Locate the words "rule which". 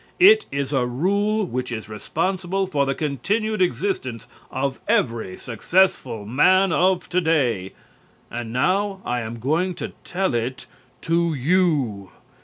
0.87-1.71